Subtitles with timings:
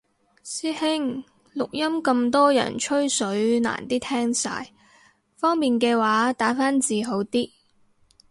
[0.43, 1.23] 師兄，
[1.53, 4.73] 錄音咁多人吹水難啲聽晒，
[5.37, 7.51] 方便嘅話打返字好啲